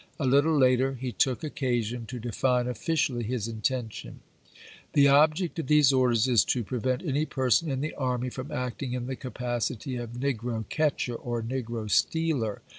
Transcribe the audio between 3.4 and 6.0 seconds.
intention:" The object of these